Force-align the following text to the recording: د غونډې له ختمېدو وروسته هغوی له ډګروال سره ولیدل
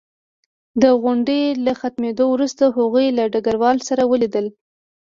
د 0.81 0.83
غونډې 1.01 1.39
له 1.65 1.73
ختمېدو 1.79 2.25
وروسته 2.29 2.63
هغوی 2.77 3.07
له 3.17 3.23
ډګروال 3.33 3.77
سره 3.89 4.03
ولیدل 4.11 4.45